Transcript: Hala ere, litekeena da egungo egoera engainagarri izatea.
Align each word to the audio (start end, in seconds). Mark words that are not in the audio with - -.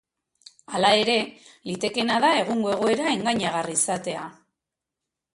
Hala 0.77 0.89
ere, 1.01 1.17
litekeena 1.71 2.15
da 2.23 2.31
egungo 2.37 2.71
egoera 2.77 3.11
engainagarri 3.17 3.75
izatea. 3.81 4.25